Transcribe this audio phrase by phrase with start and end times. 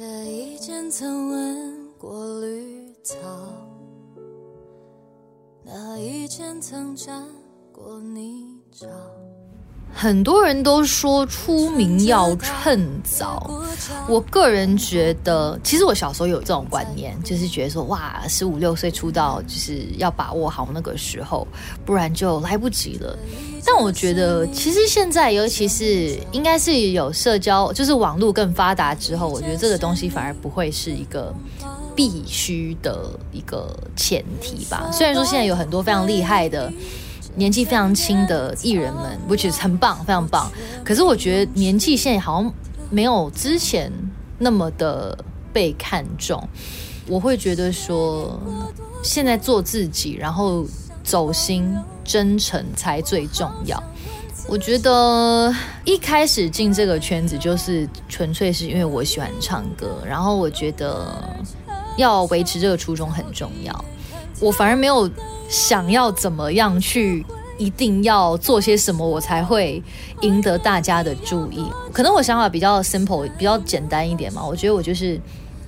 [0.00, 3.18] 这一间曾闻过绿草，
[5.62, 7.28] 那一间曾沾
[7.70, 8.88] 过泥沼。
[9.92, 13.50] 很多人都说出名要趁早，
[14.08, 21.46] 我个人觉得，其实我小时候有这种观念，就是觉得说，哇，十五六岁出道就是要把握好那个时候，
[21.84, 23.18] 不然就来不及了。
[23.66, 31.34] 但我觉得，其实现在，尤其是应该是有社交，就是网络更发达之后，我觉得这个东西反而不会是一个
[31.94, 34.88] 必须的一个前提吧。
[34.90, 36.72] 虽然说现在有很多非常厉害的。
[37.36, 40.50] 年纪非常轻的艺人们，which is 很棒，非常棒。
[40.84, 42.52] 可是我觉得年纪现在好像
[42.90, 43.90] 没有之前
[44.38, 45.16] 那么的
[45.52, 46.42] 被看重。
[47.06, 48.38] 我会觉得说，
[49.02, 50.66] 现在做自己，然后
[51.02, 51.74] 走心、
[52.04, 53.82] 真诚才最重要。
[54.48, 55.54] 我觉得
[55.84, 61.22] 一开始进这个圈子，就是纯粹是因为我喜欢唱歌，然后我觉得
[61.96, 63.84] 要维持这个初衷很重要。
[64.40, 65.08] 我反而没有。
[65.50, 67.26] 想要怎么样去，
[67.58, 69.82] 一定要做些什么，我才会
[70.20, 71.68] 赢得大家的注意。
[71.92, 74.42] 可能我想法比较 simple，比较简单一点嘛。
[74.42, 75.20] 我觉得我就是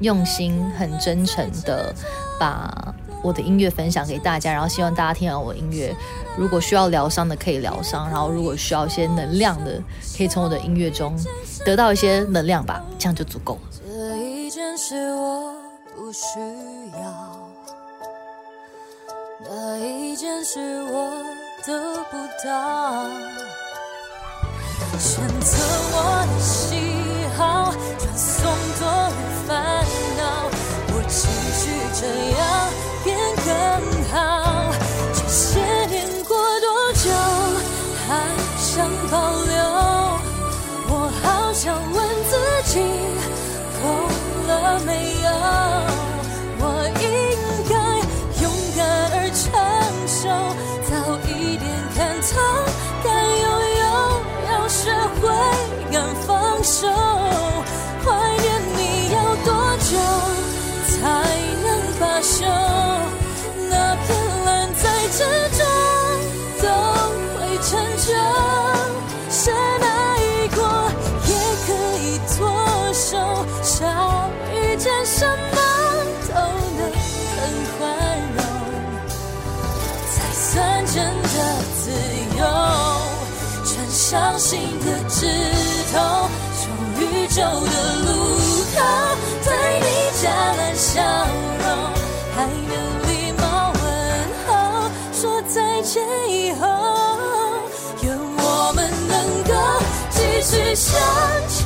[0.00, 1.94] 用心、很真诚的
[2.38, 5.96] 把我的音乐分享给大家，然后希望大家听完我音乐，
[6.36, 9.82] 如果需要疗伤的可以疗伤，然后如果需要一些能量的，
[10.16, 11.18] 可以从我的音乐中
[11.64, 13.60] 得到一些能量吧，这样就足够了。
[13.88, 15.54] 这一件事我
[15.96, 16.38] 不需
[17.00, 17.50] 要。
[19.42, 21.10] 那一件事我
[21.64, 23.08] 得不到，
[24.98, 25.56] 选择
[25.92, 25.96] 我
[26.28, 26.76] 的喜
[27.38, 28.44] 好，传送
[28.78, 29.50] 多余烦
[30.18, 30.20] 恼，
[30.92, 31.16] 我继
[31.56, 31.62] 续
[31.98, 32.02] 这
[32.36, 32.38] 样
[33.02, 33.08] 变
[33.46, 33.48] 更
[34.12, 34.14] 好。
[35.14, 37.08] 这些年过多久，
[38.06, 38.08] 还
[38.58, 38.68] 想
[39.10, 39.16] 保
[39.46, 39.56] 留？
[40.92, 41.96] 我好想问
[42.28, 42.32] 自
[42.74, 42.74] 己，
[43.80, 43.84] 够
[44.48, 45.19] 了没有
[62.22, 62.44] 手，
[63.70, 64.08] 那片
[64.44, 65.18] 蓝在之
[65.56, 65.60] 中，
[66.60, 66.64] 都
[67.34, 68.08] 会成就，
[69.30, 69.84] 深爱
[70.54, 70.58] 过
[71.26, 71.30] 也
[71.66, 72.38] 可以脱
[72.92, 73.16] 手，
[73.62, 75.56] 少遇见什么
[76.28, 76.34] 都
[76.76, 76.80] 能
[77.36, 77.38] 很
[77.78, 77.78] 宽
[78.36, 78.38] 容，
[80.12, 81.34] 才算真的
[81.82, 81.90] 自
[82.38, 82.40] 由，
[83.64, 84.50] 穿上新
[84.80, 85.26] 的指
[85.92, 85.96] 头，
[86.60, 86.62] 从
[87.00, 88.08] 宇宙的路
[88.76, 88.78] 口。
[96.28, 96.66] 以后，
[98.02, 99.52] 愿我们能够
[100.10, 100.98] 继续向
[101.48, 101.58] 前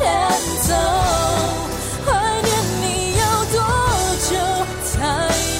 [0.62, 0.74] 走。
[2.06, 2.08] 怀
[2.42, 2.48] 念
[2.82, 2.84] 你
[3.18, 3.22] 要
[3.52, 3.56] 多
[4.28, 4.32] 久
[4.84, 4.92] 才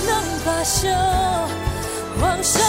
[0.06, 0.10] 能
[0.44, 0.88] 罢休？
[2.22, 2.62] 往上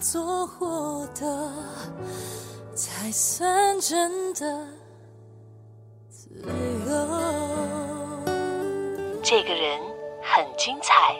[0.00, 1.52] 做获得，
[2.74, 4.66] 才算真的
[6.08, 6.46] 自由。
[9.22, 9.80] 这个人
[10.22, 11.14] 很精彩。